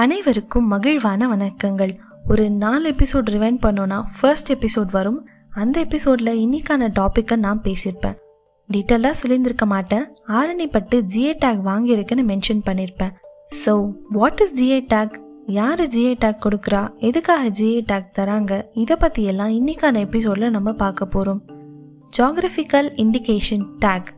[0.00, 1.92] அனைவருக்கும் மகிழ்வான வணக்கங்கள்.
[2.28, 5.28] ஒரு நாலு எபிசோட் ரிவைண்ட் பண்ணோன்னா ஃபர்ஸ்ட் எபிசோட் வரும்.
[5.48, 8.14] அந்த எபிசோடில் இன்னைக்கான டாப்பிக்கை நான் பேசியிருப்பேன்.
[8.68, 10.04] டீட்டெயிலாக சொல்லியிருந்திருக்க மாட்டேன்.
[10.26, 13.12] ஆரணிப்பட்டு ஜிஏ டேக் வாங்கியிருக்குன்னு மென்ஷன் பண்ணியிருப்பேன்.
[13.62, 13.74] So
[14.10, 15.16] what is GI tag
[15.58, 16.82] யார் ஜிஏ டேக் கொடுக்குறா?
[16.98, 18.62] எதுக்காக ஜிஏ டேக் தராங்க?
[18.74, 21.42] இதை பற்றி எல்லாம் இன்னைக்கான எபிசோடில் நம்ம பார்க்க போகிறோம்
[22.18, 24.08] geographical indication tag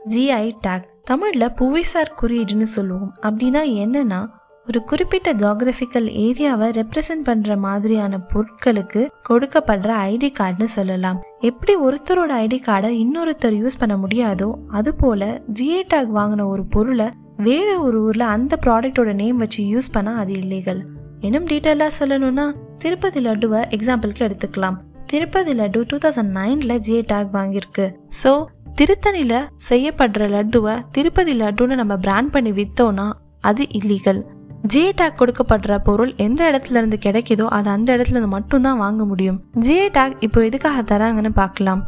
[0.00, 3.14] GI tag தமிழில் புவிசார் குறியீடுன்னு சொல்லுவோம்.
[3.22, 4.22] அப்படின்னா என்னன்னா
[4.66, 11.18] ஒரு குறிப்பிட்ட ஜாகிரபிக்கல் ஏரியாவை ரெப்ரசன்ட் பண்ற மாதிரியான பொருட்களுக்கு கொடுக்கப்படுற ஐடி கார்டுன்னு சொல்லலாம்.
[11.48, 17.08] எப்படி ஒருத்தரோட ஐடி கார்டை இன்னொருத்தர் யூஸ் பண்ண முடியாதோ அது போல ஜிஏ டாக் வாங்கின ஒரு பொருளை
[17.46, 20.82] வேற ஒரு ஊர்ல அந்த ப்ராடக்டோட நேம் வச்சு யூஸ் பண்ணா அது இல்லீகல்
[21.20, 22.46] இன்னும் டீட்டெயிலாக சொல்லணும்னா
[22.78, 24.76] திருப்பதி லட்டுவை எக்ஸாம்பிளுக்கு எடுத்துக்கலாம்.
[25.06, 27.86] திருப்பதி லட்டு டூ தௌசண்ட் நைன்ல ஜிஏ டாக் வாங்கியிருக்கு.
[28.22, 28.32] ஸோ
[28.80, 33.08] திருத்தணியில் செய்யப்படுற லட்டுவை திருப்பதி லட்டுன்னு நம்ம பிராண்ட் பண்ணி வித்தோம்னா
[33.48, 34.20] அது இல்லீகல்
[34.68, 39.38] ஜிஏ டேக் கொடுக்கப்படுற பொருள் எந்த இடத்துல இருந்து கிடைக்குதோ அது அந்த இடத்துல இருந்து மட்டும்தான் வாங்க முடியும்.
[39.66, 41.82] ஜிஏ டேக் இப்போ எதுக்காக தராங்கன்னு பார்க்கலாம்.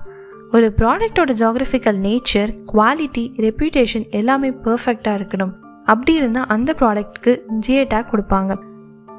[0.52, 5.52] ஒரு ப்ராடக்டோட ஜாகிரபிக்கல் நேச்சர் குவாலிட்டி ரெப்யூட்டேஷன் எல்லாமே பர்ஃபெக்டாக இருக்கணும்.
[5.84, 7.34] அப்படி இருந்தால் அந்த ப்ராடக்ட்க்கு
[7.66, 8.56] ஜிஏ டேக் கொடுப்பாங்க.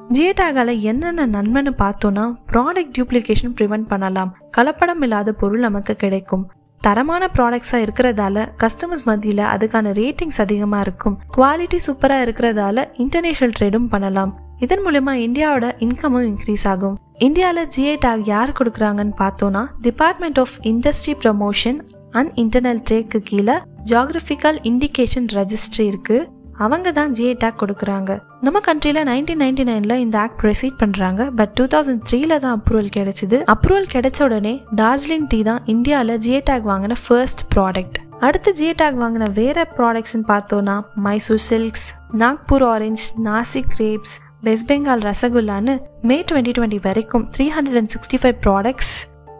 [0.09, 4.35] ஜிஏ டேகால என்னென்ன நன்மைன்னு பார்த்தோன்னா ப்ராடக்ட் டியூப்ளிகேஷன் ப்ரிவென்ட் பண்ணலாம்.
[4.57, 6.51] கலப்படம் இல்லாத பொருள் நமக்கு கிடைக்கும்.
[6.85, 11.19] தரமான ப்ராடக்ட்ஸாக இருக்கிறதால கஸ்டமர்ஸ் மத்தியில் அதுக்கான ரேட்டிங்ஸ் அதிகமாக இருக்கும்.
[11.37, 14.39] குவாலிட்டி சூப்பராக இருக்கிறதால இன்டர்நேஷனல் ட்ரேடும் பண்ணலாம்.
[14.59, 16.99] இதன் மூலயமா இந்தியாவோட இன்கமும் இன்க்ரீஸ் ஆகும்.
[17.17, 21.79] இந்தியாவில் ஜிஏ டேக் யார் கொடுக்குறாங்கன்னு பார்த்தோன்னா department of industry promotion
[22.11, 23.53] and internal ட்ரேக்கு கீழே
[23.85, 26.32] ஜாகிரபிக்கல் இண்டிகேஷன் ரெஜிஸ்ட்ரி இருக்கு.
[26.65, 28.11] அவங்க தான் ஜிஏ டேக் கொடுக்குறாங்க.
[28.45, 32.89] நம்ம கண்ட்ரியில் நைன்டீன் நைன்டி நைனில் இந்த ஆக்ட் ப்ரொசீட் பண்ணுறாங்க பட் டூ தௌசண்ட் த்ரீல தான் அப்ரூவல்
[32.97, 33.37] கிடைச்சிது.
[33.53, 38.99] அப்ரூவல் கிடைச்ச உடனே டார்ஜிலிங் டீ தான் இந்தியாவில் ஜிஏ டேக் வாங்கின ஃபர்ஸ்ட் ப்ராடக்ட் அடுத்து ஜிஏ டேக்
[39.03, 40.75] வாங்கின வேற ப்ராடக்ட்ஸ்னு பார்த்தோன்னா
[41.07, 41.87] Mysore silks
[42.23, 45.73] Nagpur orange Nashik grapes West Bengal ரசகுல்லான்னு
[46.09, 48.93] May twenty twenty வரைக்கும் three hundred and sixty five products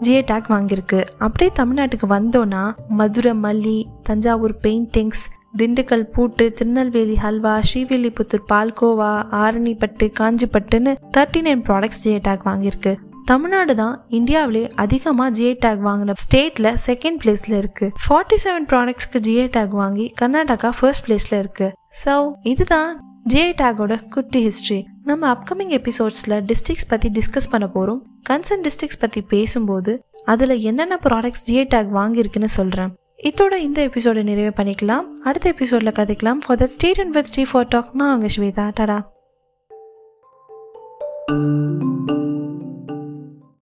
[0.06, 1.02] GI tag வாங்கியிருக்கு.
[1.26, 2.64] அப்படியே தமிழ்நாட்டுக்கு வந்தோன்னா
[3.00, 5.24] மதுரை மல்லி தஞ்சாவூர் பெயிண்டிங்ஸ்
[5.60, 9.10] திண்டுக்கல் பூட்டு Tirunelveli halwa Srivilliputhur palkova
[9.42, 12.94] ஆரணிப்பட்டு காஞ்சிப்பட்டுன்னு thirty nine products GI tag வாங்கியிருக்கு.
[13.26, 17.88] தமிழ்நாடு தான் இந்தியாவிலே அதிகமாக ஜிஏ டேக் வாங்கின ஸ்டேட்ல செகண்ட் பிளேஸ்ல இருக்கு.
[18.06, 21.68] ஃபார்ட்டி செவன் ப்ராடக்ட்ஸ்க்கு ஜிஏ டேக் வாங்கி கர்நாடகா ஃபர்ஸ்ட் பிளேஸ்ல இருக்கு.
[22.04, 22.16] ஸோ
[22.54, 22.92] இதுதான்
[23.34, 29.22] ஜிஏ டேகோட குட்டி ஹிஸ்ட்ரி நம்ம அப்கமிங் எபிசோட்ஸில் டிஸ்ட்ரிக்ஸ் பற்றி டிஸ்கஸ் பண்ண போகிறோம் கன்சர்ன் டிஸ்ட்ரிக்ஸ் பற்றி
[29.36, 29.94] பேசும்போது
[30.34, 32.92] அதில் என்னென்ன ப்ராடக்ட்ஸ் ஜிஏ டேக் வாங்கியிருக்குன்னு சொல்கிறேன்
[33.24, 35.04] இதோட இந்த எபிசோடை நிறைவு பண்ணிக்கலாம்.
[35.24, 36.38] அடுத்த எபிசோடில் கதைக்கலாம்.
[36.46, 38.72] For the state and with Shri for tag நான் அவங்க ஸ்வேதா.
[38.80, 39.12] டடா.